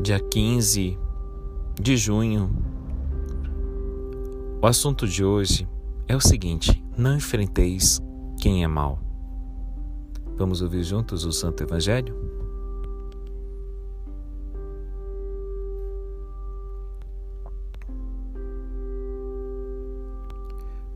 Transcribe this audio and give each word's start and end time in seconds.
dia 0.00 0.20
15 0.20 0.96
de 1.80 1.96
junho. 1.96 2.50
O 4.62 4.66
assunto 4.66 5.08
de 5.08 5.24
hoje 5.24 5.68
é 6.06 6.14
o 6.14 6.20
seguinte: 6.20 6.84
não 6.96 7.16
enfrenteis 7.16 8.00
quem 8.40 8.62
é 8.62 8.68
mal. 8.68 9.00
Vamos 10.36 10.62
ouvir 10.62 10.84
juntos 10.84 11.24
o 11.24 11.32
Santo 11.32 11.64
Evangelho? 11.64 12.16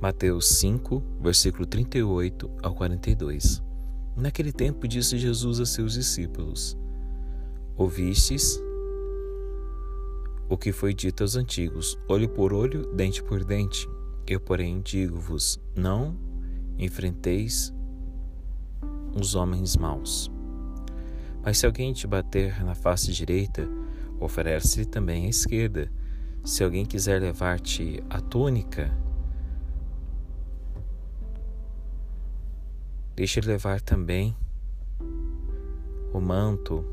Mateus 0.00 0.48
5, 0.48 1.02
versículo 1.20 1.66
38 1.66 2.50
ao 2.62 2.74
42. 2.74 3.62
Naquele 4.16 4.52
tempo 4.52 4.86
disse 4.86 5.18
Jesus 5.18 5.58
a 5.58 5.66
seus 5.66 5.94
discípulos: 5.94 6.76
Ouvistes 7.76 8.60
o 10.52 10.58
que 10.58 10.70
foi 10.70 10.92
dito 10.92 11.22
aos 11.22 11.34
antigos: 11.34 11.98
olho 12.06 12.28
por 12.28 12.52
olho, 12.52 12.94
dente 12.94 13.22
por 13.22 13.42
dente. 13.42 13.88
Eu, 14.26 14.38
porém, 14.38 14.82
digo-vos: 14.82 15.58
não 15.74 16.14
enfrenteis 16.78 17.72
os 19.18 19.34
homens 19.34 19.78
maus. 19.78 20.30
Mas 21.42 21.56
se 21.56 21.64
alguém 21.64 21.94
te 21.94 22.06
bater 22.06 22.62
na 22.62 22.74
face 22.74 23.10
direita, 23.12 23.66
oferece-lhe 24.20 24.84
também 24.84 25.24
a 25.24 25.30
esquerda. 25.30 25.90
Se 26.44 26.62
alguém 26.62 26.84
quiser 26.84 27.22
levar-te 27.22 28.04
a 28.10 28.20
túnica, 28.20 28.94
deixe-lhe 33.16 33.46
levar 33.46 33.80
também 33.80 34.36
o 36.12 36.20
manto. 36.20 36.84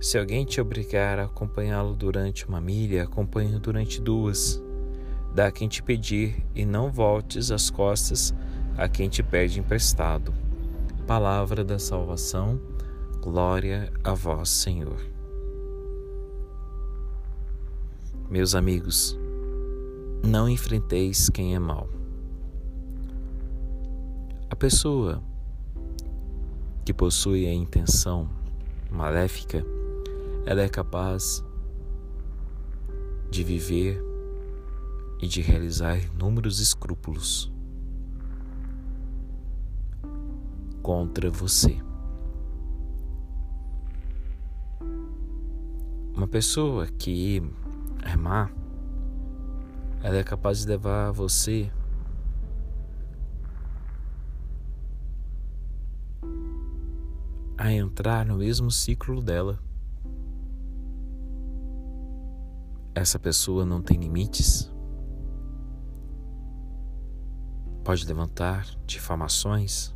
Se 0.00 0.16
alguém 0.16 0.44
te 0.44 0.60
obrigar 0.60 1.18
a 1.18 1.24
acompanhá-lo 1.24 1.96
durante 1.96 2.46
uma 2.46 2.60
milha, 2.60 3.02
acompanhe-o 3.02 3.58
durante 3.58 4.00
duas. 4.00 4.62
Dá 5.34 5.48
a 5.48 5.52
quem 5.52 5.66
te 5.66 5.82
pedir 5.82 6.46
e 6.54 6.64
não 6.64 6.90
voltes 6.90 7.50
as 7.50 7.68
costas 7.68 8.32
a 8.76 8.88
quem 8.88 9.08
te 9.08 9.24
pede 9.24 9.58
emprestado. 9.58 10.32
Palavra 11.04 11.64
da 11.64 11.80
salvação, 11.80 12.60
glória 13.20 13.92
a 14.04 14.14
vós, 14.14 14.50
Senhor. 14.50 15.00
Meus 18.30 18.54
amigos, 18.54 19.18
não 20.22 20.48
enfrenteis 20.48 21.28
quem 21.28 21.56
é 21.56 21.58
mau. 21.58 21.88
A 24.48 24.54
pessoa 24.54 25.20
que 26.84 26.94
possui 26.94 27.46
a 27.46 27.52
intenção 27.52 28.30
maléfica 28.90 29.64
ela 30.48 30.62
é 30.62 30.68
capaz 30.68 31.44
de 33.30 33.44
viver 33.44 34.02
e 35.20 35.28
de 35.28 35.42
realizar 35.42 35.98
inúmeros 35.98 36.58
escrúpulos 36.58 37.52
contra 40.82 41.28
você. 41.28 41.78
Uma 46.16 46.26
pessoa 46.26 46.86
que 46.86 47.42
é 48.02 48.16
má, 48.16 48.50
ela 50.02 50.16
é 50.16 50.24
capaz 50.24 50.60
de 50.60 50.68
levar 50.68 51.10
você 51.10 51.70
a 57.58 57.70
entrar 57.70 58.24
no 58.24 58.36
mesmo 58.38 58.70
ciclo 58.70 59.20
dela. 59.20 59.67
Essa 62.98 63.18
pessoa 63.18 63.64
não 63.64 63.80
tem 63.80 63.98
limites? 63.98 64.70
Pode 67.84 68.06
levantar 68.06 68.66
difamações 68.86 69.94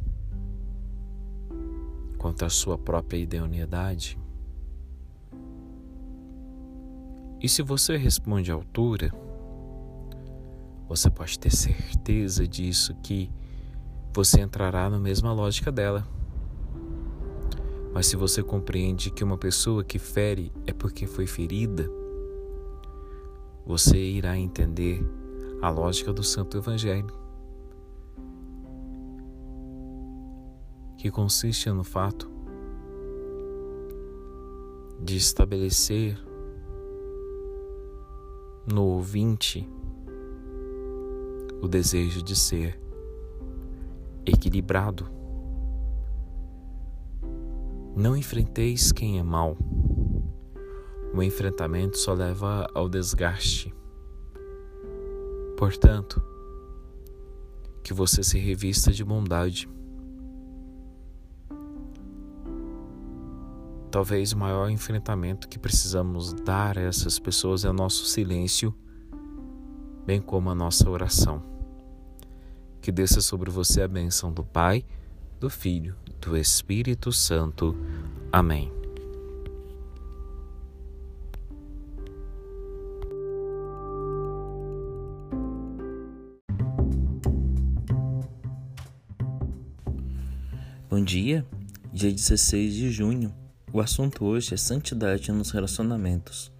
contra 2.18 2.46
a 2.46 2.50
sua 2.50 2.78
própria 2.78 3.18
idoneidade? 3.18 4.18
E 7.40 7.48
se 7.48 7.60
você 7.62 7.96
responde 7.96 8.50
à 8.52 8.54
altura, 8.54 9.12
você 10.88 11.10
pode 11.10 11.38
ter 11.38 11.50
certeza 11.50 12.46
disso 12.46 12.94
que 13.02 13.30
você 14.14 14.40
entrará 14.40 14.88
na 14.88 14.98
mesma 14.98 15.32
lógica 15.32 15.72
dela. 15.72 16.06
Mas 17.92 18.06
se 18.06 18.16
você 18.16 18.42
compreende 18.42 19.10
que 19.10 19.24
uma 19.24 19.36
pessoa 19.36 19.82
que 19.82 19.98
fere 19.98 20.52
é 20.66 20.72
porque 20.72 21.06
foi 21.06 21.26
ferida, 21.26 21.90
você 23.64 23.96
irá 23.96 24.36
entender 24.36 25.04
a 25.60 25.70
lógica 25.70 26.12
do 26.12 26.22
Santo 26.22 26.58
Evangelho, 26.58 27.14
que 30.98 31.10
consiste 31.10 31.70
no 31.70 31.84
fato 31.84 32.30
de 35.00 35.16
estabelecer 35.16 36.18
no 38.72 38.84
ouvinte 38.84 39.68
o 41.60 41.68
desejo 41.68 42.22
de 42.22 42.36
ser 42.36 42.80
equilibrado. 44.24 45.06
Não 47.94 48.16
enfrenteis 48.16 48.90
quem 48.90 49.18
é 49.18 49.22
mal 49.22 49.56
o 51.12 51.22
enfrentamento 51.22 51.98
só 51.98 52.14
leva 52.14 52.66
ao 52.74 52.88
desgaste. 52.88 53.74
Portanto, 55.56 56.22
que 57.82 57.92
você 57.92 58.22
se 58.22 58.38
revista 58.38 58.92
de 58.92 59.04
bondade. 59.04 59.68
Talvez 63.90 64.32
o 64.32 64.38
maior 64.38 64.70
enfrentamento 64.70 65.48
que 65.48 65.58
precisamos 65.58 66.32
dar 66.32 66.78
a 66.78 66.82
essas 66.82 67.18
pessoas 67.18 67.64
é 67.64 67.70
o 67.70 67.74
nosso 67.74 68.06
silêncio, 68.06 68.74
bem 70.06 70.20
como 70.20 70.48
a 70.48 70.54
nossa 70.54 70.88
oração. 70.88 71.42
Que 72.80 72.90
desça 72.90 73.20
sobre 73.20 73.50
você 73.50 73.82
a 73.82 73.88
bênção 73.88 74.32
do 74.32 74.42
Pai, 74.42 74.84
do 75.38 75.50
Filho, 75.50 75.94
do 76.20 76.36
Espírito 76.36 77.12
Santo. 77.12 77.76
Amém. 78.32 78.81
Dia, 91.12 91.44
dia 91.92 92.10
16 92.10 92.74
de 92.74 92.90
junho. 92.90 93.34
O 93.70 93.82
assunto 93.82 94.24
hoje 94.24 94.54
é 94.54 94.56
santidade 94.56 95.30
nos 95.30 95.50
relacionamentos. 95.50 96.50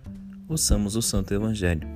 Ouçamos 0.46 0.94
o 0.94 1.00
Santo 1.00 1.32
Evangelho. 1.32 1.88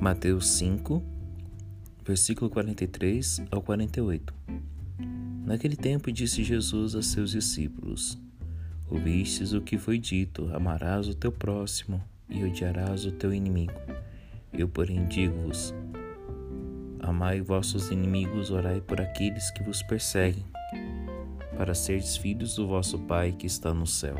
Mateus 0.00 0.48
5, 0.50 1.02
versículo 2.06 2.48
43 2.48 3.42
ao 3.50 3.60
48. 3.60 4.32
Naquele 5.44 5.74
tempo 5.74 6.12
disse 6.12 6.44
Jesus 6.44 6.94
a 6.94 7.02
seus 7.02 7.32
discípulos: 7.32 8.16
Ouvistes 8.88 9.52
o 9.52 9.60
que 9.60 9.76
foi 9.76 9.98
dito: 9.98 10.48
amarás 10.54 11.08
o 11.08 11.16
teu 11.16 11.32
próximo 11.32 12.00
e 12.28 12.44
odiarás 12.44 13.04
o 13.04 13.10
teu 13.10 13.34
inimigo. 13.34 13.74
Eu, 14.52 14.68
porém, 14.68 15.04
digo-vos: 15.08 15.74
Amai 17.10 17.40
vossos 17.40 17.90
inimigos, 17.90 18.52
orai 18.52 18.80
por 18.80 19.00
aqueles 19.00 19.50
que 19.50 19.64
vos 19.64 19.82
perseguem, 19.82 20.46
para 21.58 21.74
seres 21.74 22.16
filhos 22.16 22.54
do 22.54 22.68
vosso 22.68 23.00
Pai 23.00 23.32
que 23.32 23.48
está 23.48 23.74
no 23.74 23.84
céu. 23.84 24.14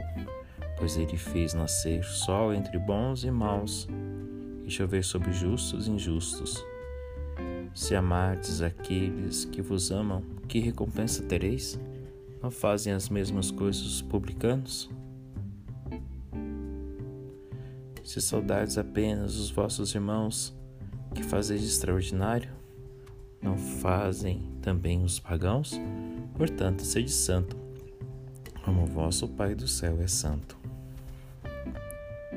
Pois 0.77 0.97
ele 0.97 1.17
fez 1.17 1.55
nascer 1.55 2.03
sol 2.03 2.53
entre 2.53 2.77
bons 2.81 3.23
e 3.23 3.31
maus, 3.31 3.87
e 4.65 4.71
chover 4.73 5.05
sobre 5.05 5.33
justos 5.33 5.87
e 5.87 5.93
injustos. 5.93 6.67
Se 7.73 7.95
amardes 7.95 8.61
aqueles 8.61 9.45
que 9.45 9.63
vos 9.63 9.93
amam, 9.93 10.25
que 10.49 10.59
recompensa 10.59 11.23
tereis? 11.23 11.79
Não 12.43 12.51
fazem 12.51 12.93
as 12.93 13.09
mesmas 13.09 13.53
coisas 13.53 13.85
os 13.85 14.03
publicanos? 14.03 14.91
Se 18.03 18.21
saudardes 18.21 18.77
apenas 18.77 19.37
os 19.37 19.49
vossos 19.49 19.95
irmãos, 19.95 20.53
que 21.15 21.23
fazeis 21.23 21.63
extraordinário? 21.63 22.59
Não 23.43 23.57
fazem 23.57 24.43
também 24.63 25.03
os 25.03 25.19
pagãos? 25.19 25.81
Portanto, 26.35 26.83
sede 26.83 27.11
santo, 27.11 27.57
como 28.65 28.87
vosso 28.87 29.29
Pai 29.29 29.55
do 29.55 29.69
céu 29.69 30.01
é 30.01 30.07
santo. 30.07 30.59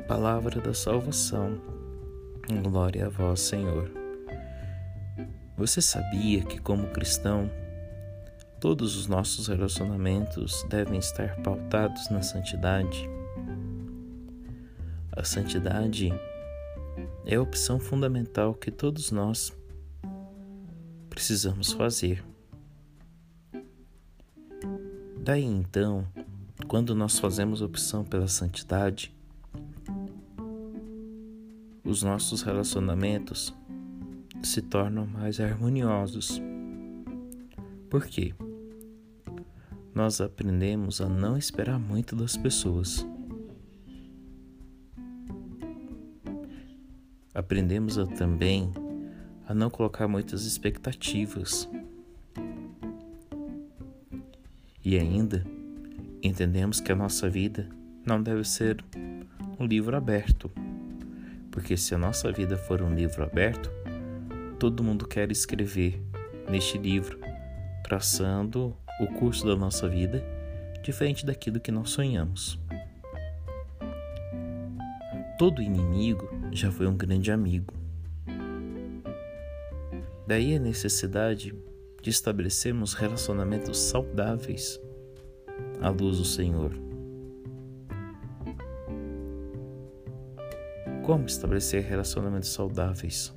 Palavra 0.08 0.60
da 0.62 0.74
salvação. 0.74 1.60
Glória 2.62 3.08
a 3.08 3.10
vós, 3.10 3.40
Senhor. 3.40 3.92
Você 5.58 5.82
sabia 5.82 6.44
que, 6.44 6.60
como 6.60 6.88
cristão, 6.88 7.50
Todos 8.64 8.96
os 8.96 9.08
nossos 9.08 9.50
relacionamentos 9.50 10.66
devem 10.70 10.98
estar 10.98 11.36
pautados 11.42 12.10
na 12.10 12.22
santidade. 12.22 13.10
A 15.12 15.22
santidade 15.26 16.14
é 17.26 17.36
a 17.36 17.42
opção 17.42 17.78
fundamental 17.78 18.54
que 18.54 18.72
todos 18.72 19.12
nós 19.12 19.54
precisamos 21.14 21.72
fazer. 21.72 22.26
Daí 25.20 25.44
então, 25.44 26.08
quando 26.68 26.96
nós 26.96 27.20
fazemos 27.20 27.62
opção 27.62 28.04
pela 28.04 28.28
santidade, 28.28 29.16
os 31.84 32.02
nossos 32.02 32.42
relacionamentos 32.42 33.54
se 34.42 34.60
tornam 34.60 35.06
mais 35.06 35.40
harmoniosos. 35.40 36.42
Por 37.92 38.08
quê? 38.08 38.34
Nós 39.94 40.20
aprendemos 40.20 41.00
a 41.00 41.08
não 41.08 41.38
esperar 41.38 41.78
muito 41.78 42.16
das 42.16 42.36
pessoas. 42.36 43.08
Aprendemos 47.36 48.00
a, 48.00 48.08
também 48.08 48.72
a 49.48 49.54
não 49.54 49.70
colocar 49.70 50.08
muitas 50.08 50.46
expectativas. 50.46 51.70
E 54.84 54.98
ainda 54.98 55.46
entendemos 56.22 56.80
que 56.80 56.92
a 56.92 56.96
nossa 56.96 57.30
vida 57.30 57.70
não 58.06 58.22
deve 58.22 58.44
ser 58.44 58.84
um 59.60 59.66
livro 59.66 59.96
aberto. 59.96 60.52
Porque 61.52 61.78
se 61.78 61.94
a 61.94 61.98
nossa 61.98 62.32
vida 62.32 62.58
for 62.58 62.82
um 62.82 62.94
livro 62.94 63.24
aberto, 63.24 63.72
todo 64.60 64.84
mundo 64.84 65.08
quer 65.08 65.32
escrever 65.32 66.02
neste 66.50 66.78
livro, 66.78 67.20
traçando 67.84 68.76
o 69.00 69.08
curso 69.08 69.46
da 69.46 69.56
nossa 69.56 69.88
vida 69.88 70.24
diferente 70.84 71.26
daquilo 71.26 71.60
que 71.60 71.72
nós 71.72 71.90
sonhamos. 71.90 72.60
Todo 75.38 75.62
inimigo 75.62 76.30
já 76.52 76.72
foi 76.72 76.88
um 76.88 76.96
grande 76.96 77.32
amigo. 77.32 77.83
Daí 80.26 80.56
a 80.56 80.60
necessidade 80.60 81.54
de 82.02 82.10
estabelecermos 82.10 82.94
relacionamentos 82.94 83.78
saudáveis 83.78 84.80
à 85.82 85.90
luz 85.90 86.18
do 86.18 86.26
Senhor. 86.26 86.72
Como 91.04 91.26
estabelecer 91.26 91.84
relacionamentos 91.84 92.50
saudáveis? 92.50 93.34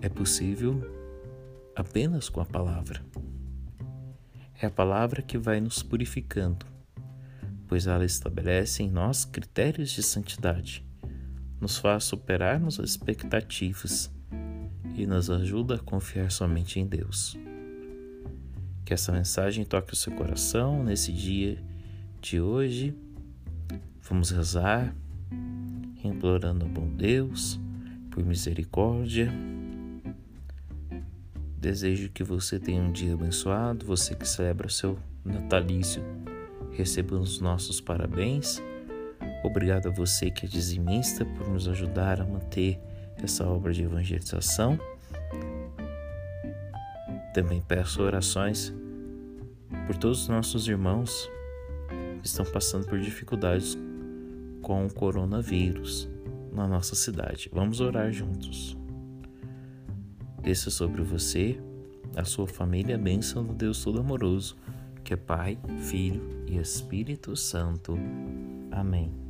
É 0.00 0.08
possível 0.08 0.82
apenas 1.76 2.30
com 2.30 2.40
a 2.40 2.46
palavra. 2.46 3.04
É 4.60 4.66
a 4.66 4.70
palavra 4.70 5.20
que 5.20 5.36
vai 5.36 5.60
nos 5.60 5.82
purificando, 5.82 6.64
pois 7.66 7.86
ela 7.86 8.04
estabelece 8.04 8.82
em 8.82 8.90
nós 8.90 9.26
critérios 9.26 9.90
de 9.90 10.02
santidade, 10.02 10.86
nos 11.60 11.78
faz 11.78 12.04
superarmos 12.04 12.78
as 12.78 12.90
expectativas 12.90 14.10
e 14.96 15.06
nos 15.06 15.30
ajuda 15.30 15.76
a 15.76 15.78
confiar 15.78 16.30
somente 16.30 16.78
em 16.78 16.86
Deus. 16.86 17.36
Que 18.84 18.94
essa 18.94 19.10
mensagem 19.12 19.64
toque 19.64 19.92
o 19.92 19.96
seu 19.96 20.12
coração 20.12 20.84
nesse 20.84 21.12
dia 21.12 21.58
de 22.20 22.40
hoje. 22.40 22.94
Vamos 24.02 24.30
rezar, 24.30 24.94
implorando 26.02 26.64
ao 26.64 26.70
bom 26.70 26.88
Deus 26.88 27.58
por 28.10 28.24
misericórdia. 28.24 29.32
Desejo 31.58 32.10
que 32.10 32.22
você 32.22 32.58
tenha 32.58 32.82
um 32.82 32.92
dia 32.92 33.14
abençoado, 33.14 33.86
você 33.86 34.14
que 34.14 34.28
celebra 34.28 34.68
seu 34.68 34.98
natalício, 35.24 36.02
receba 36.72 37.16
os 37.16 37.40
nossos 37.40 37.80
parabéns. 37.80 38.62
Obrigado 39.44 39.88
a 39.88 39.92
você 39.92 40.30
que 40.30 40.46
é 40.46 40.48
dizimista 40.48 41.24
por 41.24 41.48
nos 41.48 41.68
ajudar 41.68 42.18
a 42.18 42.24
manter 42.24 42.80
essa 43.22 43.46
obra 43.46 43.74
de 43.74 43.82
evangelização. 43.82 44.78
Também 47.34 47.60
peço 47.60 48.02
orações 48.02 48.72
por 49.86 49.96
todos 49.96 50.22
os 50.22 50.28
nossos 50.28 50.66
irmãos 50.66 51.30
estão 52.24 52.44
passando 52.46 52.86
por 52.86 52.98
dificuldades 52.98 53.76
com 54.62 54.86
o 54.86 54.92
coronavírus 54.92 56.08
na 56.50 56.66
nossa 56.66 56.94
cidade. 56.94 57.50
Vamos 57.52 57.80
orar 57.80 58.10
juntos. 58.10 58.74
Desça 60.40 60.70
sobre 60.70 61.02
você, 61.02 61.60
a 62.16 62.24
sua 62.24 62.46
família, 62.46 62.94
a 62.94 62.98
bênção 62.98 63.44
do 63.44 63.52
Deus 63.52 63.82
Todo-Amoroso, 63.84 64.56
que 65.02 65.12
é 65.12 65.16
Pai, 65.16 65.58
Filho 65.82 66.44
e 66.46 66.56
Espírito 66.56 67.36
Santo. 67.36 67.98
Amém. 68.70 69.23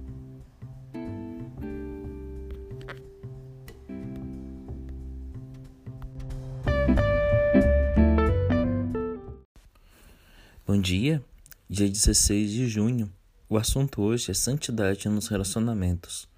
Dia. 10.85 11.25
Dia 11.67 11.89
16 11.89 12.53
de 12.53 12.69
junho. 12.69 13.11
O 13.49 13.57
assunto 13.57 14.03
hoje 14.03 14.31
é 14.31 14.35
santidade 14.35 15.09
nos 15.09 15.29
relacionamentos. 15.29 16.29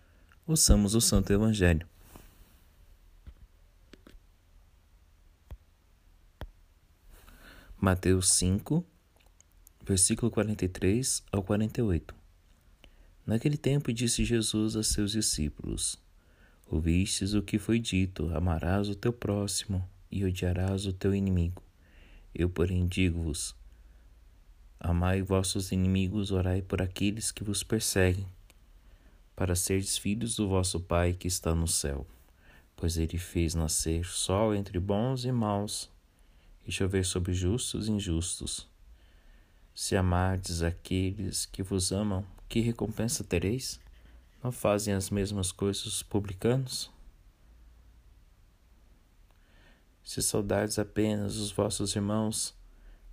Ouçamos 0.47 0.95
o 0.95 1.01
Santo 1.01 1.33
Evangelho. 1.33 1.85
Mateus 7.81 8.31
5, 8.35 8.85
versículo 9.85 10.31
43 10.31 11.25
ao 11.33 11.43
48. 11.43 12.15
Naquele 13.27 13.57
tempo 13.57 13.93
disse 13.93 14.25
Jesus 14.25 14.77
a 14.77 14.85
seus 14.85 15.11
discípulos: 15.11 15.99
Ouvistes 16.69 17.35
o 17.35 17.43
que 17.43 17.59
foi 17.59 17.81
dito: 17.81 18.33
amarás 18.33 18.89
o 18.89 18.95
teu 18.95 19.13
próximo 19.13 19.85
e 20.09 20.25
odiarás 20.25 20.87
o 20.87 20.93
teu 20.93 21.13
inimigo. 21.13 21.61
Eu, 22.33 22.49
porém, 22.49 22.87
digo-vos: 22.87 23.57
Amai 24.79 25.23
vossos 25.23 25.73
inimigos, 25.73 26.31
orai 26.31 26.61
por 26.61 26.83
aqueles 26.83 27.33
que 27.33 27.43
vos 27.43 27.63
perseguem, 27.63 28.27
para 29.35 29.55
seres 29.55 29.97
filhos 29.97 30.37
do 30.37 30.49
vosso 30.49 30.79
Pai 30.79 31.15
que 31.15 31.27
está 31.27 31.55
no 31.55 31.67
céu. 31.67 32.07
Pois 32.77 32.99
ele 32.99 33.17
fez 33.17 33.55
nascer 33.55 34.05
sol 34.05 34.55
entre 34.55 34.79
bons 34.79 35.25
e 35.25 35.33
maus, 35.33 35.91
e 36.67 36.71
chover 36.71 37.05
sobre 37.05 37.33
justos 37.33 37.89
e 37.89 37.93
injustos. 37.93 38.69
Se 39.75 39.97
amardes 39.97 40.63
aqueles 40.63 41.47
que 41.47 41.63
vos 41.63 41.91
amam, 41.93 42.25
que 42.49 42.61
recompensa 42.61 43.25
tereis? 43.25 43.81
Não 44.43 44.53
fazem 44.53 44.93
as 44.93 45.11
mesmas 45.11 45.51
coisas 45.53 45.87
os 45.87 46.03
publicanos? 46.03 46.91
Se 50.05 50.23
saudardes 50.23 50.79
apenas 50.79 51.37
os 51.37 51.51
vossos 51.51 51.97
irmãos, 51.97 52.55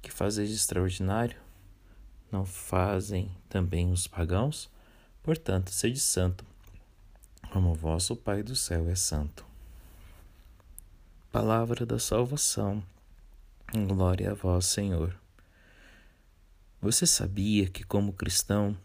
que 0.01 0.11
fazeis 0.11 0.51
extraordinário? 0.51 1.42
Não 2.33 2.43
fazem 2.43 3.31
também 3.47 3.91
os 3.91 4.07
pagãos? 4.07 4.67
Portanto, 5.21 5.69
sede 5.69 5.99
santo, 5.99 6.43
como 7.51 7.71
o 7.71 7.75
vosso 7.75 8.15
Pai 8.15 8.41
do 8.41 8.55
céu 8.55 8.89
é 8.89 8.95
santo. 8.95 9.45
Palavra 11.31 11.85
da 11.85 11.99
salvação. 11.99 12.83
Glória 13.71 14.31
a 14.31 14.33
vós, 14.33 14.65
Senhor. 14.65 15.15
Você 16.81 17.05
sabia 17.05 17.69
que, 17.69 17.83
como 17.83 18.11
cristão, 18.11 18.75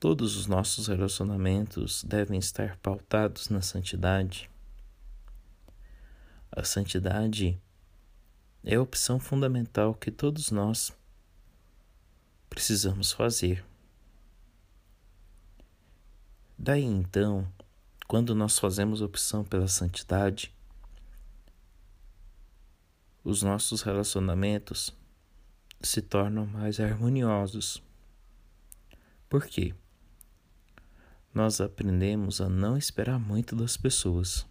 todos 0.00 0.36
os 0.36 0.46
nossos 0.46 0.88
relacionamentos 0.88 2.02
devem 2.02 2.38
estar 2.38 2.76
pautados 2.78 3.50
na 3.50 3.60
santidade? 3.60 4.50
A 6.50 6.64
santidade 6.64 7.60
é 8.64 8.74
a 8.74 8.82
opção 8.82 9.20
fundamental 9.20 9.94
que 9.94 10.10
todos 10.10 10.50
nós 10.50 10.97
precisamos 12.48 13.12
fazer. 13.12 13.64
Daí 16.58 16.82
então, 16.82 17.46
quando 18.06 18.34
nós 18.34 18.58
fazemos 18.58 19.00
opção 19.00 19.44
pela 19.44 19.68
santidade, 19.68 20.52
os 23.22 23.42
nossos 23.42 23.82
relacionamentos 23.82 24.96
se 25.80 26.02
tornam 26.02 26.46
mais 26.46 26.80
harmoniosos. 26.80 27.82
Por 29.28 29.46
quê? 29.46 29.74
Nós 31.32 31.60
aprendemos 31.60 32.40
a 32.40 32.48
não 32.48 32.76
esperar 32.76 33.18
muito 33.18 33.54
das 33.54 33.76
pessoas. 33.76 34.46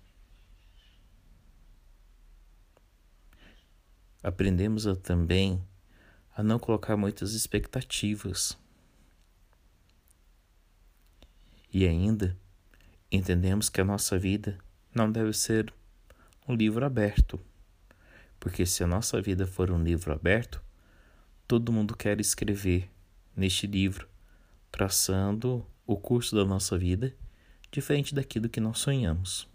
Aprendemos 4.22 4.86
a 4.86 4.96
também 4.96 5.62
a 6.38 6.44
não 6.44 6.60
colocar 6.60 6.96
muitas 6.96 7.34
expectativas. 7.34 8.56
E 11.74 11.88
ainda 11.88 12.38
entendemos 13.12 13.70
que 13.70 13.82
a 13.82 13.84
nossa 13.84 14.20
vida 14.20 14.56
não 14.94 15.12
deve 15.12 15.34
ser 15.34 15.74
um 16.48 16.54
livro 16.54 16.86
aberto. 16.86 17.40
Porque 18.40 18.68
se 18.68 18.84
a 18.84 18.88
nossa 18.88 19.20
vida 19.20 19.48
for 19.48 19.72
um 19.72 19.84
livro 19.84 20.14
aberto, 20.14 20.62
todo 21.48 21.74
mundo 21.74 21.98
quer 21.98 22.22
escrever 22.22 22.88
neste 23.36 23.66
livro, 23.66 24.08
traçando 24.72 25.66
o 25.88 25.98
curso 25.98 26.36
da 26.36 26.46
nossa 26.46 26.78
vida 26.78 27.16
diferente 27.72 28.14
daquilo 28.14 28.48
que 28.48 28.62
nós 28.62 28.78
sonhamos. 28.78 29.50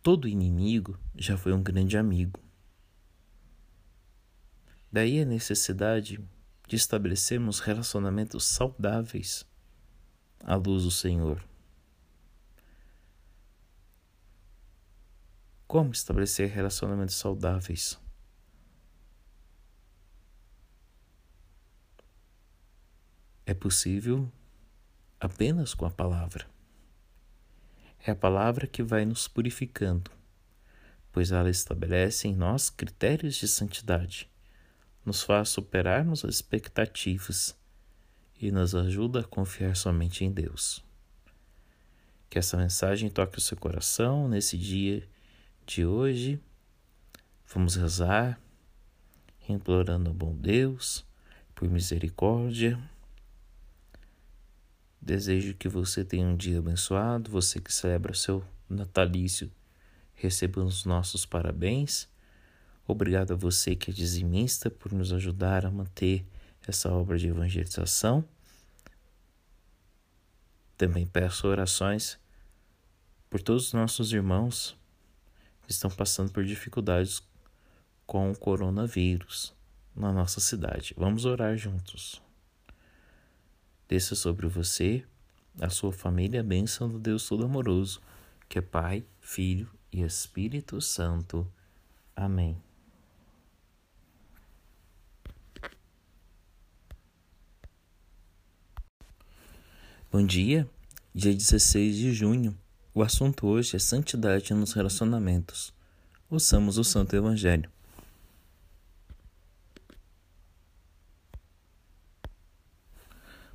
Todo 0.00 0.28
inimigo 0.28 0.96
já 1.16 1.36
foi 1.36 1.52
um 1.52 1.62
grande 1.62 1.98
amigo. 1.98 2.43
Daí 4.94 5.20
a 5.20 5.24
necessidade 5.24 6.24
de 6.68 6.76
estabelecermos 6.76 7.58
relacionamentos 7.58 8.44
saudáveis 8.44 9.44
à 10.38 10.54
luz 10.54 10.84
do 10.84 10.90
Senhor. 10.92 11.44
Como 15.66 15.90
estabelecer 15.90 16.48
relacionamentos 16.48 17.16
saudáveis? 17.16 17.98
É 23.44 23.52
possível 23.52 24.30
apenas 25.18 25.74
com 25.74 25.86
a 25.86 25.90
palavra. 25.90 26.48
É 27.98 28.12
a 28.12 28.14
palavra 28.14 28.68
que 28.68 28.80
vai 28.80 29.04
nos 29.04 29.26
purificando, 29.26 30.12
pois 31.10 31.32
ela 31.32 31.50
estabelece 31.50 32.28
em 32.28 32.36
nós 32.36 32.70
critérios 32.70 33.34
de 33.34 33.48
santidade 33.48 34.32
nos 35.04 35.22
faz 35.22 35.50
superarmos 35.50 36.24
as 36.24 36.36
expectativas 36.36 37.56
e 38.40 38.50
nos 38.50 38.74
ajuda 38.74 39.20
a 39.20 39.24
confiar 39.24 39.76
somente 39.76 40.24
em 40.24 40.32
Deus. 40.32 40.84
Que 42.30 42.38
essa 42.38 42.56
mensagem 42.56 43.10
toque 43.10 43.38
o 43.38 43.40
seu 43.40 43.56
coração 43.56 44.28
nesse 44.28 44.56
dia 44.56 45.06
de 45.66 45.84
hoje. 45.84 46.40
Vamos 47.46 47.76
rezar, 47.76 48.40
implorando 49.48 50.10
ao 50.10 50.14
bom 50.14 50.34
Deus 50.34 51.04
por 51.54 51.68
misericórdia. 51.68 52.78
Desejo 55.00 55.54
que 55.54 55.68
você 55.68 56.04
tenha 56.04 56.26
um 56.26 56.36
dia 56.36 56.58
abençoado, 56.58 57.30
você 57.30 57.60
que 57.60 57.72
celebra 57.72 58.14
seu 58.14 58.42
natalício, 58.68 59.52
receba 60.14 60.62
os 60.62 60.86
nossos 60.86 61.26
parabéns 61.26 62.08
Obrigado 62.86 63.32
a 63.32 63.36
você 63.36 63.74
que 63.74 63.90
é 63.90 63.94
dizimista 63.94 64.70
por 64.70 64.92
nos 64.92 65.12
ajudar 65.12 65.64
a 65.64 65.70
manter 65.70 66.26
essa 66.66 66.92
obra 66.92 67.18
de 67.18 67.28
evangelização. 67.28 68.24
Também 70.76 71.06
peço 71.06 71.46
orações 71.46 72.18
por 73.30 73.40
todos 73.40 73.68
os 73.68 73.72
nossos 73.72 74.12
irmãos 74.12 74.76
que 75.62 75.72
estão 75.72 75.90
passando 75.90 76.30
por 76.30 76.44
dificuldades 76.44 77.22
com 78.06 78.30
o 78.30 78.38
coronavírus 78.38 79.54
na 79.96 80.12
nossa 80.12 80.40
cidade. 80.40 80.94
Vamos 80.96 81.24
orar 81.24 81.56
juntos. 81.56 82.20
Desça 83.88 84.14
sobre 84.14 84.46
você, 84.46 85.04
a 85.60 85.70
sua 85.70 85.92
família, 85.92 86.40
a 86.40 86.44
bênção 86.44 86.88
do 86.88 86.98
Deus 86.98 87.26
Todo-Amoroso, 87.28 88.02
que 88.48 88.58
é 88.58 88.62
Pai, 88.62 89.04
Filho 89.20 89.70
e 89.92 90.02
Espírito 90.02 90.80
Santo. 90.80 91.50
Amém. 92.14 92.60
Bom 100.14 100.24
dia, 100.24 100.70
dia 101.12 101.34
16 101.34 101.96
de 101.96 102.12
junho. 102.12 102.56
O 102.94 103.02
assunto 103.02 103.48
hoje 103.48 103.74
é 103.74 103.80
santidade 103.80 104.54
nos 104.54 104.72
relacionamentos. 104.72 105.74
Ouçamos 106.30 106.78
o 106.78 106.84
Santo 106.84 107.16
Evangelho. 107.16 107.68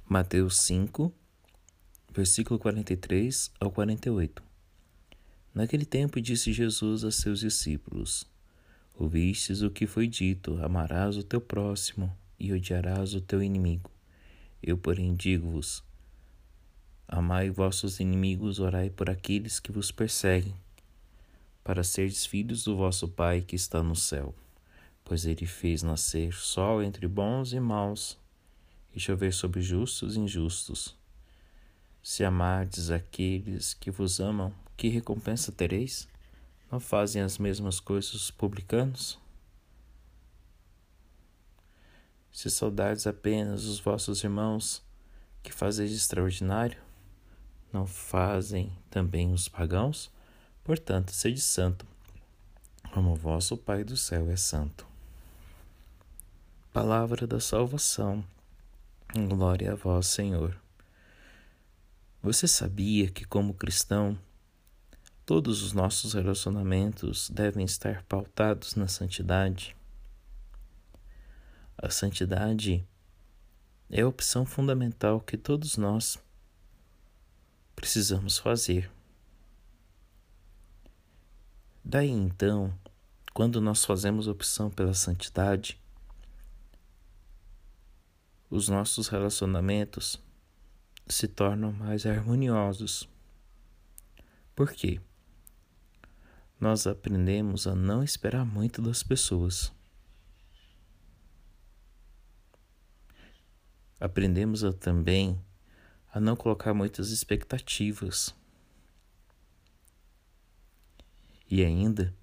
Mateus 0.05 0.57
5, 0.63 1.13
versículo 2.13 2.59
43 2.59 3.51
ao 3.57 3.71
48. 3.71 4.43
Naquele 5.55 5.85
tempo 5.85 6.19
disse 6.19 6.51
Jesus 6.51 7.05
a 7.05 7.11
seus 7.11 7.39
discípulos: 7.39 8.29
Ouvistes 8.95 9.61
o 9.61 9.71
que 9.71 9.87
foi 9.87 10.07
dito: 10.07 10.61
amarás 10.61 11.15
o 11.15 11.23
teu 11.23 11.39
próximo 11.39 12.13
e 12.37 12.51
odiarás 12.51 13.13
o 13.13 13.21
teu 13.21 13.41
inimigo. 13.41 13.89
Eu, 14.61 14.77
porém, 14.77 15.15
digo-vos: 15.15 15.87
Amai 17.11 17.49
vossos 17.49 17.99
inimigos, 17.99 18.59
orai 18.59 18.91
por 18.91 19.09
aqueles 19.09 19.59
que 19.59 19.71
vos 19.71 19.91
perseguem, 19.91 20.53
para 21.63 21.83
seres 21.83 22.23
filhos 22.23 22.63
do 22.63 22.77
vosso 22.77 23.07
Pai 23.07 23.41
que 23.41 23.55
está 23.55 23.81
no 23.81 23.95
céu. 23.95 24.35
Pois 25.03 25.25
ele 25.25 25.47
fez 25.47 25.81
nascer 25.81 26.31
sol 26.35 26.83
entre 26.83 27.07
bons 27.07 27.51
e 27.51 27.59
maus, 27.59 28.15
e 28.93 28.99
chover 28.99 29.33
sobre 29.33 29.59
justos 29.59 30.15
e 30.15 30.19
injustos. 30.19 30.95
Se 32.03 32.23
amardes 32.23 32.91
aqueles 32.91 33.73
que 33.73 33.89
vos 33.89 34.19
amam, 34.19 34.53
que 34.77 34.87
recompensa 34.87 35.51
tereis? 35.51 36.07
Não 36.71 36.79
fazem 36.79 37.23
as 37.23 37.39
mesmas 37.39 37.79
coisas 37.79 38.13
os 38.13 38.29
publicanos? 38.29 39.17
Se 42.31 42.51
saudades 42.51 43.07
apenas 43.07 43.63
os 43.63 43.79
vossos 43.79 44.23
irmãos, 44.23 44.83
que 45.41 45.51
fazeis 45.51 45.91
extraordinário? 45.91 46.88
Não 47.71 47.85
fazem 47.85 48.71
também 48.89 49.31
os 49.33 49.47
pagãos? 49.47 50.11
Portanto, 50.63 51.11
sede 51.11 51.41
santo, 51.41 51.85
como 52.93 53.15
vosso 53.15 53.57
Pai 53.57 53.83
do 53.83 53.95
céu 53.95 54.29
é 54.29 54.35
santo. 54.35 54.85
Palavra 56.73 57.25
da 57.25 57.39
salvação. 57.39 58.23
Glória 59.13 59.73
a 59.73 59.75
vós, 59.75 60.07
Senhor. 60.07 60.55
Você 62.21 62.47
sabia 62.47 63.09
que, 63.09 63.25
como 63.25 63.53
cristão, 63.53 64.17
todos 65.25 65.63
os 65.63 65.73
nossos 65.73 66.13
relacionamentos 66.13 67.29
devem 67.29 67.65
estar 67.65 68.03
pautados 68.03 68.75
na 68.75 68.87
santidade? 68.87 69.75
A 71.77 71.89
santidade 71.89 72.85
é 73.89 74.01
a 74.01 74.07
opção 74.07 74.45
fundamental 74.45 75.21
que 75.21 75.37
todos 75.37 75.77
nós 75.77 76.19
precisamos 77.79 78.37
fazer. 78.37 78.91
Daí 81.81 82.09
então, 82.09 82.77
quando 83.33 83.61
nós 83.61 83.85
fazemos 83.85 84.27
opção 84.27 84.69
pela 84.69 84.93
santidade, 84.93 85.79
os 88.49 88.67
nossos 88.67 89.07
relacionamentos 89.07 90.21
se 91.07 91.25
tornam 91.25 91.71
mais 91.71 92.05
harmoniosos. 92.05 93.07
Por 94.53 94.73
quê? 94.73 94.99
Nós 96.59 96.85
aprendemos 96.85 97.65
a 97.65 97.73
não 97.73 98.03
esperar 98.03 98.45
muito 98.45 98.81
das 98.81 99.01
pessoas. 99.03 99.71
Aprendemos 103.97 104.65
a 104.65 104.73
também 104.73 105.41
a 106.11 106.19
não 106.19 106.35
colocar 106.35 106.73
muitas 106.73 107.11
expectativas. 107.11 108.35
E 111.49 111.63
ainda, 111.63 112.13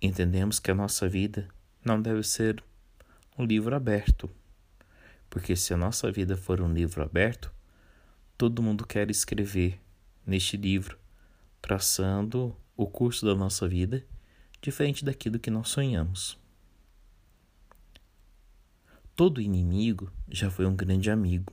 entendemos 0.00 0.58
que 0.58 0.70
a 0.70 0.74
nossa 0.74 1.08
vida 1.08 1.48
não 1.84 2.00
deve 2.00 2.22
ser 2.22 2.62
um 3.38 3.44
livro 3.44 3.74
aberto, 3.74 4.30
porque 5.28 5.56
se 5.56 5.72
a 5.72 5.76
nossa 5.76 6.10
vida 6.12 6.36
for 6.36 6.60
um 6.60 6.72
livro 6.72 7.02
aberto, 7.02 7.52
todo 8.36 8.62
mundo 8.62 8.86
quer 8.86 9.10
escrever 9.10 9.80
neste 10.26 10.56
livro, 10.56 10.98
traçando 11.60 12.56
o 12.76 12.86
curso 12.86 13.26
da 13.26 13.34
nossa 13.34 13.68
vida 13.68 14.04
diferente 14.60 15.04
daquilo 15.04 15.38
que 15.38 15.50
nós 15.50 15.68
sonhamos. 15.68 16.38
Todo 19.14 19.40
inimigo 19.40 20.10
já 20.28 20.50
foi 20.50 20.66
um 20.66 20.74
grande 20.74 21.10
amigo. 21.10 21.52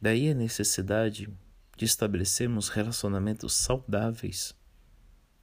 Daí 0.00 0.30
a 0.30 0.34
necessidade 0.34 1.28
de 1.76 1.84
estabelecermos 1.84 2.68
relacionamentos 2.68 3.52
saudáveis 3.54 4.54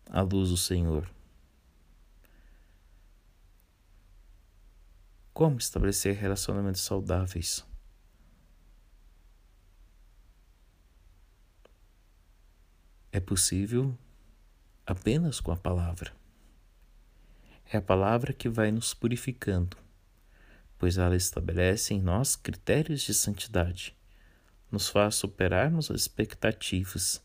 à 0.09 0.21
luz 0.21 0.49
do 0.49 0.55
Senhor. 0.55 1.09
Como 5.33 5.57
estabelecer 5.57 6.15
relacionamentos 6.15 6.81
saudáveis? 6.81 7.65
É 13.11 13.19
possível 13.19 13.97
apenas 14.85 15.41
com 15.41 15.51
a 15.51 15.57
palavra. 15.57 16.13
É 17.65 17.75
a 17.75 17.81
palavra 17.81 18.31
que 18.31 18.47
vai 18.47 18.71
nos 18.71 18.93
purificando, 18.93 19.75
pois 20.77 20.97
ela 20.97 21.15
estabelece 21.17 21.93
em 21.93 22.01
nós 22.01 22.37
critérios 22.37 23.01
de 23.01 23.13
santidade 23.13 23.93
nos 24.71 24.89
faz 24.89 25.15
superarmos 25.15 25.89
as 25.91 26.01
expectativas 26.01 27.23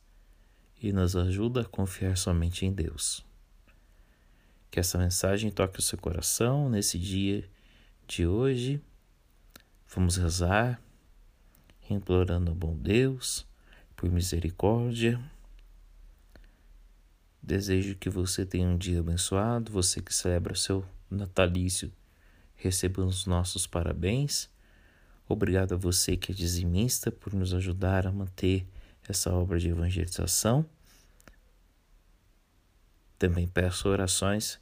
e 0.80 0.92
nos 0.92 1.14
ajuda 1.16 1.62
a 1.62 1.64
confiar 1.64 2.16
somente 2.16 2.64
em 2.64 2.72
Deus. 2.72 3.24
Que 4.70 4.80
essa 4.80 4.96
mensagem 4.98 5.50
toque 5.50 5.78
o 5.78 5.82
seu 5.82 5.98
coração 5.98 6.68
nesse 6.70 6.98
dia 6.98 7.48
de 8.06 8.26
hoje. 8.26 8.80
Vamos 9.88 10.16
rezar, 10.16 10.80
implorando 11.88 12.50
ao 12.50 12.56
bom 12.56 12.76
Deus 12.76 13.46
por 13.96 14.10
misericórdia. 14.10 15.20
Desejo 17.42 17.96
que 17.96 18.08
você 18.08 18.46
tenha 18.46 18.68
um 18.68 18.78
dia 18.78 19.00
abençoado, 19.00 19.72
você 19.72 20.00
que 20.00 20.14
celebra 20.14 20.54
seu 20.54 20.86
natalício, 21.10 21.92
receba 22.54 23.04
os 23.04 23.26
nossos 23.26 23.66
parabéns. 23.66 24.48
Obrigado 25.32 25.74
a 25.74 25.76
você 25.76 26.16
que 26.16 26.32
é 26.32 26.34
dizimista 26.34 27.12
por 27.12 27.32
nos 27.32 27.54
ajudar 27.54 28.04
a 28.04 28.10
manter 28.10 28.66
essa 29.08 29.32
obra 29.32 29.60
de 29.60 29.68
evangelização. 29.68 30.66
Também 33.16 33.46
peço 33.46 33.88
orações 33.88 34.58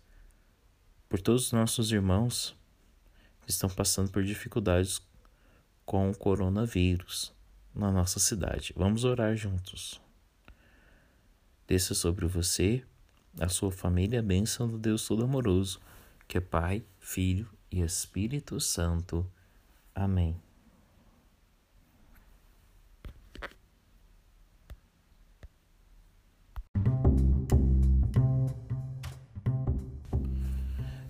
por 1.09 1.23
todos 1.23 1.47
os 1.47 1.53
nossos 1.53 1.91
irmãos 1.91 2.55
que 3.47 3.51
estão 3.51 3.71
passando 3.71 4.11
por 4.11 4.23
dificuldades 4.23 5.01
com 5.87 6.11
o 6.11 6.15
coronavírus 6.15 7.33
na 7.75 7.91
nossa 7.91 8.21
cidade. 8.21 8.75
Vamos 8.77 9.05
orar 9.05 9.35
juntos. 9.35 9.99
Desça 11.67 11.95
sobre 11.95 12.27
você, 12.27 12.85
a 13.41 13.49
sua 13.49 13.73
família, 13.73 14.21
a 14.21 14.23
bênção 14.23 14.69
do 14.69 14.77
Deus 14.77 15.07
Todo-Amoroso, 15.07 15.81
que 16.29 16.37
é 16.37 16.43
Pai, 16.43 16.85
Filho 16.99 17.49
e 17.71 17.81
Espírito 17.81 18.61
Santo. 18.61 19.27
Amém. 19.95 20.39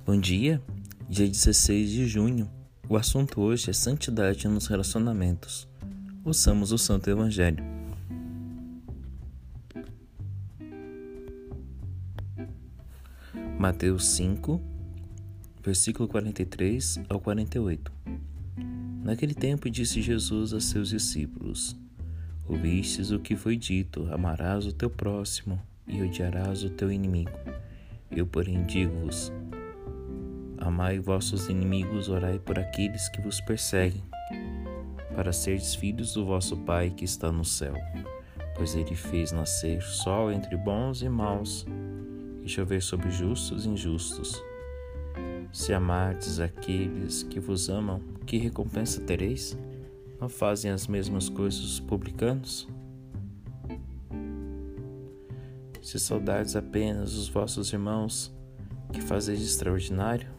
Bom 0.08 0.18
dia, 0.18 0.58
dia 1.06 1.28
16 1.28 1.90
de 1.90 2.06
junho. 2.06 2.50
O 2.88 2.96
assunto 2.96 3.42
hoje 3.42 3.68
é 3.68 3.74
santidade 3.74 4.48
nos 4.48 4.66
relacionamentos. 4.66 5.68
Ouçamos 6.24 6.72
o 6.72 6.78
Santo 6.78 7.10
Evangelho. 7.10 7.62
Mateus 13.58 14.06
5, 14.12 14.58
versículo 15.62 16.08
43 16.08 17.00
ao 17.06 17.20
48. 17.20 17.92
Naquele 19.04 19.34
tempo 19.34 19.68
disse 19.68 20.00
Jesus 20.00 20.54
a 20.54 20.60
seus 20.62 20.88
discípulos: 20.88 21.76
Ouvistes 22.46 23.10
o 23.10 23.18
que 23.18 23.36
foi 23.36 23.58
dito: 23.58 24.08
amarás 24.10 24.64
o 24.64 24.72
teu 24.72 24.88
próximo 24.88 25.60
e 25.86 26.00
odiarás 26.00 26.64
o 26.64 26.70
teu 26.70 26.90
inimigo. 26.90 27.38
Eu, 28.10 28.26
porém, 28.26 28.64
digo-vos: 28.64 29.30
Amai 30.68 30.98
vossos 30.98 31.48
inimigos, 31.48 32.10
orai 32.10 32.38
por 32.38 32.58
aqueles 32.58 33.08
que 33.08 33.22
vos 33.22 33.40
perseguem, 33.40 34.04
para 35.16 35.32
seres 35.32 35.74
filhos 35.74 36.12
do 36.12 36.26
vosso 36.26 36.58
Pai 36.58 36.90
que 36.90 37.06
está 37.06 37.32
no 37.32 37.42
céu. 37.42 37.72
Pois 38.54 38.74
ele 38.74 38.94
fez 38.94 39.32
nascer 39.32 39.80
sol 39.80 40.30
entre 40.30 40.58
bons 40.58 41.00
e 41.00 41.08
maus, 41.08 41.66
e 42.42 42.48
chover 42.50 42.82
sobre 42.82 43.10
justos 43.10 43.64
e 43.64 43.70
injustos. 43.70 44.44
Se 45.54 45.72
amardes 45.72 46.38
aqueles 46.38 47.22
que 47.22 47.40
vos 47.40 47.70
amam, 47.70 48.02
que 48.26 48.36
recompensa 48.36 49.00
tereis? 49.00 49.58
Não 50.20 50.28
fazem 50.28 50.70
as 50.70 50.86
mesmas 50.86 51.30
coisas 51.30 51.62
os 51.62 51.80
publicanos? 51.80 52.68
Se 55.80 55.98
saudades 55.98 56.54
apenas 56.54 57.14
os 57.14 57.26
vossos 57.26 57.72
irmãos, 57.72 58.30
que 58.92 59.00
fazeis 59.00 59.40
extraordinário? 59.40 60.36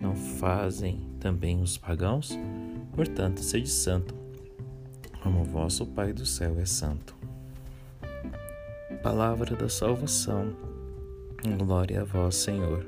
Não 0.00 0.14
fazem 0.14 1.00
também 1.20 1.60
os 1.60 1.76
pagãos? 1.76 2.38
Portanto, 2.92 3.40
sede 3.40 3.68
santo, 3.68 4.14
como 5.22 5.44
vosso 5.44 5.86
Pai 5.86 6.12
do 6.12 6.24
céu 6.24 6.58
é 6.58 6.64
santo. 6.64 7.16
Palavra 9.02 9.56
da 9.56 9.68
salvação. 9.68 10.56
Glória 11.56 12.02
a 12.02 12.04
vós, 12.04 12.36
Senhor. 12.36 12.86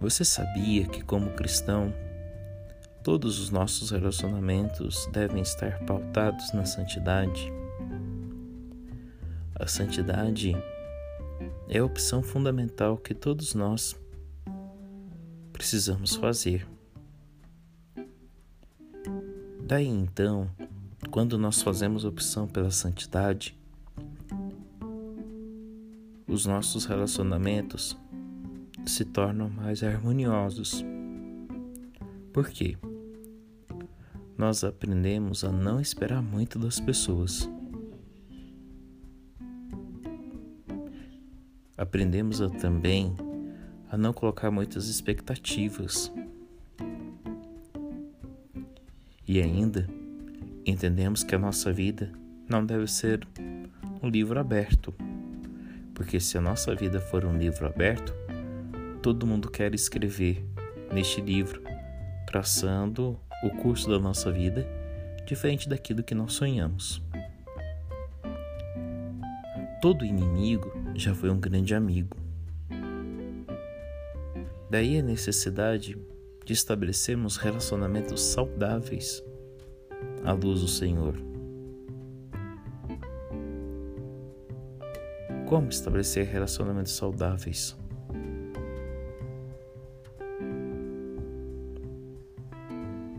Você 0.00 0.24
sabia 0.24 0.86
que, 0.86 1.02
como 1.02 1.32
cristão, 1.32 1.92
todos 3.02 3.40
os 3.40 3.50
nossos 3.50 3.90
relacionamentos 3.90 5.08
devem 5.12 5.42
estar 5.42 5.78
pautados 5.84 6.52
na 6.52 6.64
santidade? 6.64 7.52
A 9.54 9.66
santidade 9.66 10.54
é 11.68 11.78
a 11.78 11.84
opção 11.84 12.22
fundamental 12.22 12.96
que 12.98 13.14
todos 13.14 13.54
nós 13.54 13.96
precisamos 15.56 16.14
fazer. 16.14 16.68
Daí 19.62 19.86
então, 19.86 20.50
quando 21.10 21.38
nós 21.38 21.62
fazemos 21.62 22.04
opção 22.04 22.46
pela 22.46 22.70
santidade, 22.70 23.58
os 26.28 26.44
nossos 26.44 26.84
relacionamentos 26.84 27.96
se 28.84 29.02
tornam 29.06 29.48
mais 29.48 29.82
harmoniosos. 29.82 30.84
Por 32.34 32.50
quê? 32.50 32.76
Nós 34.36 34.62
aprendemos 34.62 35.42
a 35.42 35.50
não 35.50 35.80
esperar 35.80 36.22
muito 36.22 36.58
das 36.58 36.78
pessoas. 36.78 37.50
Aprendemos 41.78 42.42
a 42.42 42.50
também 42.50 43.16
a 43.90 43.96
não 43.96 44.12
colocar 44.12 44.50
muitas 44.50 44.88
expectativas. 44.88 46.12
E 49.26 49.40
ainda, 49.40 49.88
entendemos 50.64 51.22
que 51.22 51.34
a 51.34 51.38
nossa 51.38 51.72
vida 51.72 52.12
não 52.48 52.64
deve 52.64 52.86
ser 52.86 53.26
um 54.02 54.08
livro 54.08 54.38
aberto, 54.38 54.94
porque 55.94 56.20
se 56.20 56.38
a 56.38 56.40
nossa 56.40 56.74
vida 56.74 57.00
for 57.00 57.24
um 57.24 57.36
livro 57.36 57.66
aberto, 57.66 58.14
todo 59.02 59.26
mundo 59.26 59.50
quer 59.50 59.74
escrever 59.74 60.44
neste 60.92 61.20
livro, 61.20 61.62
traçando 62.26 63.18
o 63.42 63.50
curso 63.62 63.88
da 63.88 63.98
nossa 63.98 64.30
vida 64.30 64.66
diferente 65.26 65.68
daquilo 65.68 66.02
que 66.02 66.14
nós 66.14 66.32
sonhamos. 66.32 67.02
Todo 69.82 70.04
inimigo 70.04 70.72
já 70.94 71.14
foi 71.14 71.30
um 71.30 71.38
grande 71.38 71.74
amigo. 71.74 72.25
Daí 74.68 74.98
a 74.98 75.02
necessidade 75.02 75.96
de 76.44 76.52
estabelecermos 76.52 77.36
relacionamentos 77.36 78.20
saudáveis 78.20 79.22
à 80.24 80.32
luz 80.32 80.60
do 80.60 80.66
Senhor. 80.66 81.14
Como 85.48 85.68
estabelecer 85.68 86.26
relacionamentos 86.26 86.92
saudáveis? 86.92 87.76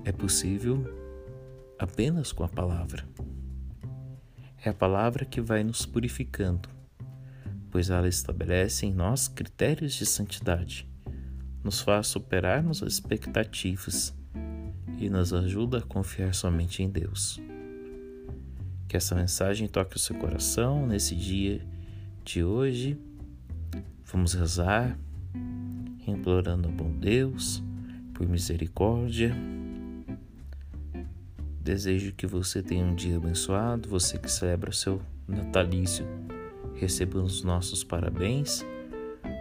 É 0.03 0.11
possível 0.11 0.83
apenas 1.79 2.33
com 2.33 2.43
a 2.43 2.49
palavra. 2.49 3.07
É 4.65 4.69
a 4.69 4.73
palavra 4.73 5.23
que 5.23 5.39
vai 5.39 5.63
nos 5.63 5.85
purificando, 5.85 6.67
pois 7.71 7.89
ela 7.89 8.09
estabelece 8.09 8.85
em 8.85 8.93
nós 8.93 9.29
critérios 9.29 9.93
de 9.93 10.05
santidade 10.05 10.89
nos 11.63 11.81
faz 11.81 12.07
superarmos 12.07 12.81
as 12.81 12.93
expectativas 12.93 14.13
e 14.97 15.09
nos 15.09 15.33
ajuda 15.33 15.79
a 15.79 15.81
confiar 15.81 16.33
somente 16.33 16.81
em 16.81 16.89
Deus. 16.89 17.39
Que 18.87 18.97
essa 18.97 19.15
mensagem 19.15 19.67
toque 19.67 19.95
o 19.95 19.99
seu 19.99 20.15
coração 20.15 20.87
nesse 20.87 21.15
dia 21.15 21.61
de 22.23 22.43
hoje. 22.43 22.97
Vamos 24.05 24.33
rezar, 24.33 24.97
implorando 26.07 26.67
ao 26.67 26.73
bom 26.73 26.91
Deus 26.91 27.61
por 28.13 28.27
misericórdia. 28.27 29.35
Desejo 31.61 32.13
que 32.13 32.25
você 32.25 32.63
tenha 32.63 32.85
um 32.85 32.95
dia 32.95 33.17
abençoado, 33.17 33.89
você 33.89 34.17
que 34.17 34.31
celebra 34.31 34.71
seu 34.71 35.01
natalício, 35.27 36.07
receba 36.75 37.21
os 37.21 37.43
nossos 37.43 37.83
parabéns 37.83 38.65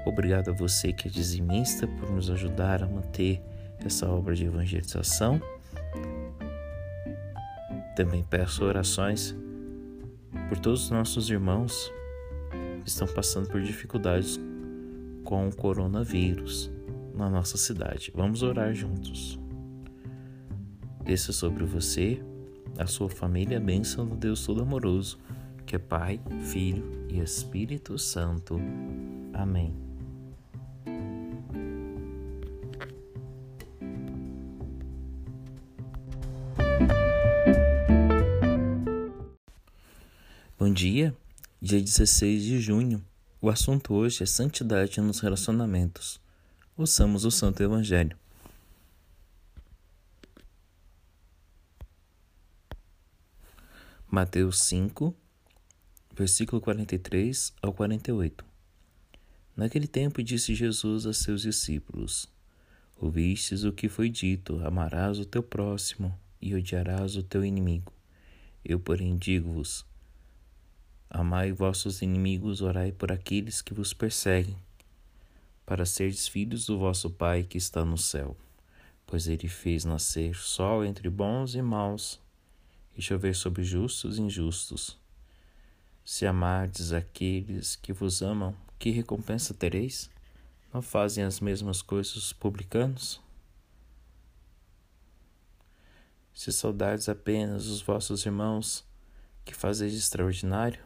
Obrigado 0.06 0.50
a 0.50 0.54
você 0.54 0.92
que 0.92 1.08
é 1.08 1.10
dizimista 1.10 1.84
por 1.84 2.08
nos 2.12 2.30
ajudar 2.30 2.80
a 2.80 2.86
manter 2.86 3.42
essa 3.84 4.08
obra 4.08 4.36
de 4.36 4.46
evangelização. 4.46 5.42
Também 7.96 8.22
peço 8.22 8.64
orações 8.64 9.34
por 10.48 10.58
todos 10.58 10.84
os 10.84 10.90
nossos 10.90 11.28
irmãos 11.28 11.92
que 12.84 12.88
estão 12.88 13.08
passando 13.08 13.48
por 13.48 13.60
dificuldades 13.60 14.38
com 15.24 15.48
o 15.48 15.54
coronavírus 15.54 16.70
na 17.12 17.28
nossa 17.28 17.56
cidade. 17.56 18.12
Vamos 18.14 18.44
orar 18.44 18.72
juntos. 18.72 19.36
Desça 21.02 21.32
sobre 21.32 21.64
você, 21.64 22.22
a 22.78 22.86
sua 22.86 23.08
família, 23.08 23.56
a 23.56 23.60
bênção 23.60 24.06
do 24.06 24.14
Deus 24.14 24.46
Todo-Amoroso, 24.46 25.18
que 25.66 25.74
é 25.74 25.78
Pai, 25.80 26.20
Filho 26.44 27.06
e 27.08 27.18
Espírito 27.18 27.98
Santo. 27.98 28.60
Amém. 29.32 29.86
Dia, 40.76 41.16
dia 41.58 41.80
16 41.80 42.44
de 42.44 42.60
junho. 42.60 43.02
O 43.40 43.48
assunto 43.48 43.94
hoje 43.94 44.22
é 44.22 44.26
santidade 44.26 45.00
nos 45.00 45.20
relacionamentos. 45.20 46.20
Ouçamos 46.76 47.24
o 47.24 47.30
Santo 47.30 47.62
Evangelho. 47.62 48.14
Mateus 54.10 54.60
5, 54.64 55.16
versículo 56.14 56.60
43 56.60 57.54
ao 57.62 57.72
48. 57.72 58.44
Naquele 59.56 59.86
tempo 59.86 60.22
disse 60.22 60.54
Jesus 60.54 61.06
a 61.06 61.14
seus 61.14 61.40
discípulos: 61.40 62.28
Ouvistes 62.98 63.64
o 63.64 63.72
que 63.72 63.88
foi 63.88 64.10
dito: 64.10 64.60
amarás 64.62 65.18
o 65.18 65.24
teu 65.24 65.42
próximo 65.42 66.14
e 66.38 66.54
odiarás 66.54 67.16
o 67.16 67.22
teu 67.22 67.42
inimigo. 67.42 67.90
Eu, 68.62 68.78
porém, 68.78 69.16
digo-vos: 69.16 69.86
Amai 71.08 71.52
vossos 71.52 72.02
inimigos, 72.02 72.60
orai 72.60 72.90
por 72.90 73.12
aqueles 73.12 73.62
que 73.62 73.72
vos 73.72 73.94
perseguem, 73.94 74.56
para 75.64 75.86
seres 75.86 76.26
filhos 76.26 76.66
do 76.66 76.78
vosso 76.78 77.08
Pai 77.08 77.44
que 77.44 77.56
está 77.56 77.84
no 77.84 77.96
céu. 77.96 78.36
Pois 79.06 79.28
ele 79.28 79.48
fez 79.48 79.84
nascer 79.84 80.34
sol 80.34 80.84
entre 80.84 81.08
bons 81.08 81.54
e 81.54 81.62
maus, 81.62 82.20
e 82.96 83.00
chover 83.00 83.36
sobre 83.36 83.62
justos 83.62 84.18
e 84.18 84.22
injustos. 84.22 84.98
Se 86.04 86.26
amardes 86.26 86.92
aqueles 86.92 87.76
que 87.76 87.92
vos 87.92 88.20
amam, 88.22 88.54
que 88.78 88.90
recompensa 88.90 89.54
tereis? 89.54 90.10
Não 90.72 90.82
fazem 90.82 91.22
as 91.22 91.40
mesmas 91.40 91.82
coisas 91.82 92.16
os 92.16 92.32
publicanos? 92.32 93.20
Se 96.34 96.52
saudardes 96.52 97.08
apenas 97.08 97.66
os 97.66 97.80
vossos 97.80 98.26
irmãos, 98.26 98.84
que 99.44 99.54
fazeis 99.54 99.94
extraordinário? 99.94 100.86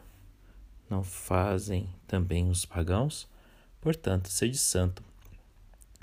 Não 0.91 1.05
fazem 1.05 1.89
também 2.05 2.49
os 2.49 2.65
pagãos? 2.65 3.25
Portanto, 3.79 4.27
sede 4.27 4.57
santo, 4.57 5.01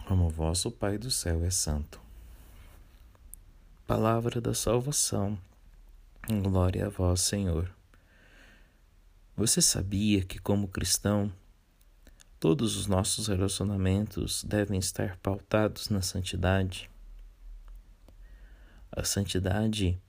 como 0.07 0.31
vosso 0.31 0.70
Pai 0.70 0.96
do 0.96 1.11
céu 1.11 1.44
é 1.44 1.51
santo. 1.51 2.01
Palavra 3.87 4.40
da 4.40 4.55
salvação. 4.55 5.38
Glória 6.27 6.87
a 6.87 6.88
vós, 6.88 7.20
Senhor. 7.20 7.70
Você 9.37 9.61
sabia 9.61 10.24
que, 10.24 10.38
como 10.38 10.66
cristão, 10.66 11.31
todos 12.40 12.74
os 12.79 12.87
nossos 12.87 13.29
relacionamentos 13.29 14.42
devem 14.42 14.79
estar 14.79 15.18
pautados 15.18 15.90
na 15.90 16.01
santidade? 16.01 16.90
A 18.90 19.05
santidade 19.05 20.01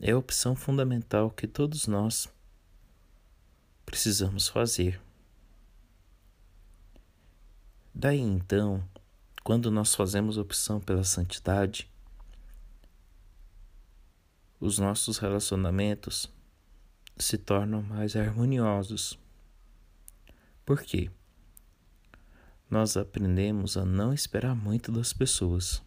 é 0.00 0.12
a 0.12 0.16
opção 0.16 0.56
fundamental 0.56 1.30
que 1.30 1.46
todos 1.46 1.86
nós 1.86 2.32
precisamos 3.84 4.48
fazer. 4.48 5.00
Daí 7.94 8.18
então, 8.20 8.82
quando 9.42 9.70
nós 9.70 9.94
fazemos 9.94 10.38
opção 10.38 10.80
pela 10.80 11.04
santidade, 11.04 11.88
os 14.58 14.78
nossos 14.78 15.18
relacionamentos 15.18 16.32
se 17.16 17.38
tornam 17.38 17.82
mais 17.82 18.16
harmoniosos. 18.16 19.18
Por 20.64 20.82
quê? 20.82 21.10
Nós 22.70 22.96
aprendemos 22.96 23.76
a 23.76 23.84
não 23.84 24.12
esperar 24.12 24.56
muito 24.56 24.90
das 24.90 25.12
pessoas. 25.12 25.82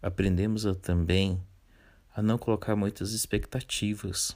Aprendemos 0.00 0.64
a, 0.66 0.74
também 0.74 1.40
a 2.16 2.22
não 2.22 2.38
colocar 2.38 2.74
muitas 2.74 3.12
expectativas. 3.12 4.34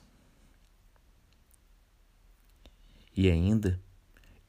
E 3.16 3.30
ainda 3.30 3.80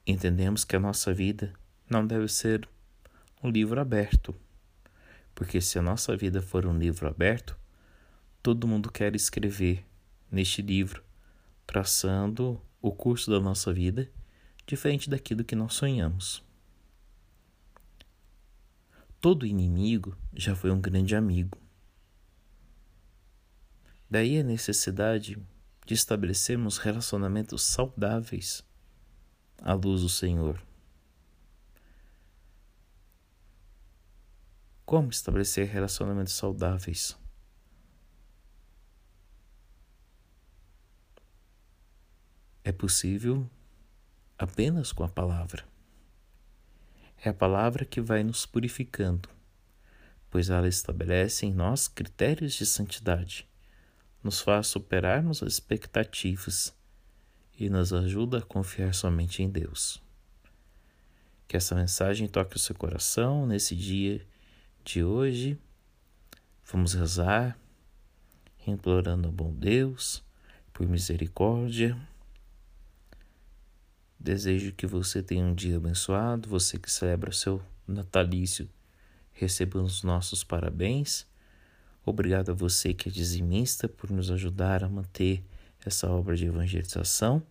entendemos 0.06 0.66
que 0.66 0.76
a 0.76 0.80
nossa 0.80 1.14
vida 1.14 1.54
não 1.88 2.06
deve 2.06 2.28
ser 2.28 2.68
um 3.42 3.48
livro 3.48 3.80
aberto. 3.80 4.34
Porque 5.34 5.62
se 5.62 5.78
a 5.78 5.82
nossa 5.82 6.14
vida 6.14 6.42
for 6.42 6.66
um 6.66 6.76
livro 6.76 7.08
aberto, 7.08 7.56
todo 8.42 8.68
mundo 8.68 8.92
quer 8.92 9.16
escrever 9.16 9.82
neste 10.30 10.60
livro, 10.60 11.02
traçando 11.66 12.60
o 12.82 12.92
curso 12.92 13.30
da 13.30 13.40
nossa 13.40 13.72
vida 13.72 14.10
diferente 14.66 15.08
daquilo 15.08 15.42
que 15.42 15.56
nós 15.56 15.72
sonhamos. 15.72 16.44
Todo 19.22 19.46
inimigo 19.46 20.14
já 20.34 20.54
foi 20.54 20.70
um 20.70 20.80
grande 20.80 21.16
amigo. 21.16 21.61
Daí 24.12 24.38
a 24.38 24.42
necessidade 24.42 25.42
de 25.86 25.94
estabelecermos 25.94 26.76
relacionamentos 26.76 27.62
saudáveis 27.62 28.62
à 29.56 29.72
luz 29.72 30.02
do 30.02 30.08
Senhor. 30.10 30.62
Como 34.84 35.08
estabelecer 35.08 35.66
relacionamentos 35.66 36.34
saudáveis? 36.34 37.18
É 42.62 42.70
possível 42.70 43.48
apenas 44.36 44.92
com 44.92 45.04
a 45.04 45.08
palavra. 45.08 45.66
É 47.16 47.30
a 47.30 47.34
palavra 47.34 47.86
que 47.86 48.02
vai 48.02 48.22
nos 48.22 48.44
purificando, 48.44 49.30
pois 50.28 50.50
ela 50.50 50.68
estabelece 50.68 51.46
em 51.46 51.54
nós 51.54 51.88
critérios 51.88 52.52
de 52.52 52.66
santidade, 52.66 53.50
nos 54.22 54.40
faz 54.40 54.68
superarmos 54.68 55.42
as 55.42 55.54
expectativas 55.54 56.74
e 57.58 57.68
nos 57.68 57.92
ajuda 57.92 58.38
a 58.38 58.42
confiar 58.42 58.94
somente 58.94 59.42
em 59.42 59.50
Deus. 59.50 60.02
Que 61.46 61.56
essa 61.56 61.74
mensagem 61.74 62.28
toque 62.28 62.56
o 62.56 62.58
seu 62.58 62.74
coração 62.74 63.46
nesse 63.46 63.76
dia 63.76 64.26
de 64.84 65.04
hoje. 65.04 65.58
Vamos 66.64 66.94
rezar, 66.94 67.58
implorando 68.66 69.28
ao 69.28 69.32
bom 69.32 69.52
Deus 69.52 70.22
por 70.72 70.86
misericórdia. 70.88 71.96
Desejo 74.18 74.72
que 74.72 74.86
você 74.86 75.22
tenha 75.22 75.44
um 75.44 75.54
dia 75.54 75.76
abençoado, 75.76 76.48
você 76.48 76.78
que 76.78 76.90
celebra 76.90 77.32
seu 77.32 77.60
natalício, 77.86 78.70
receba 79.32 79.80
os 79.80 80.02
nossos 80.02 80.44
parabéns. 80.44 81.26
Obrigado 82.04 82.50
a 82.50 82.54
você 82.54 82.92
que 82.92 83.08
é 83.08 83.12
dizimista 83.12 83.88
por 83.88 84.10
nos 84.10 84.30
ajudar 84.30 84.82
a 84.82 84.88
manter 84.88 85.44
essa 85.84 86.10
obra 86.10 86.36
de 86.36 86.46
evangelização. 86.46 87.42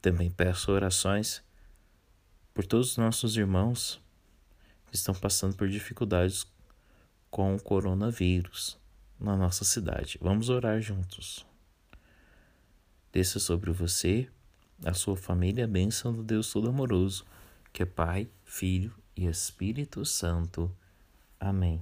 Também 0.00 0.30
peço 0.30 0.70
orações 0.70 1.42
por 2.58 2.66
todos 2.66 2.90
os 2.90 2.96
nossos 2.96 3.36
irmãos 3.36 4.00
estão 4.92 5.14
passando 5.14 5.54
por 5.54 5.68
dificuldades 5.68 6.44
com 7.30 7.54
o 7.54 7.62
coronavírus 7.62 8.76
na 9.20 9.36
nossa 9.36 9.64
cidade. 9.64 10.18
Vamos 10.20 10.48
orar 10.48 10.80
juntos. 10.80 11.46
Desça 13.12 13.38
sobre 13.38 13.70
você, 13.70 14.28
a 14.84 14.92
sua 14.92 15.16
família, 15.16 15.64
a 15.64 15.68
bênção 15.68 16.12
do 16.12 16.22
Deus 16.22 16.50
Todo-Amoroso, 16.52 17.24
que 17.72 17.82
é 17.82 17.86
Pai, 17.86 18.28
Filho 18.44 18.92
e 19.16 19.26
Espírito 19.26 20.04
Santo. 20.04 20.68
Amém. 21.38 21.80